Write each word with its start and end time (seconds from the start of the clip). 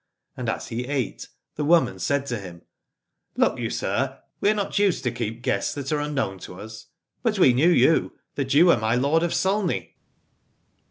And 0.35 0.49
as 0.49 0.69
he 0.69 0.87
ate, 0.87 1.27
the 1.57 1.63
woman 1.63 1.99
said 1.99 2.25
to 2.25 2.39
him: 2.39 2.63
Look 3.37 3.59
you, 3.59 3.69
sir, 3.69 4.19
we 4.39 4.49
are 4.49 4.55
not 4.55 4.79
used 4.79 5.03
to 5.03 5.11
i8 5.11 5.13
Alad 5.13 5.13
ore 5.13 5.17
keep 5.35 5.41
guests 5.43 5.73
that 5.75 5.91
are 5.91 5.99
unknown 5.99 6.39
to 6.39 6.59
us. 6.59 6.87
But 7.21 7.37
we 7.37 7.53
knew 7.53 7.69
you, 7.69 8.13
that 8.33 8.55
you 8.55 8.71
are 8.71 8.79
my 8.79 8.95
lord 8.95 9.21
of 9.21 9.29
Sulney. 9.31 9.93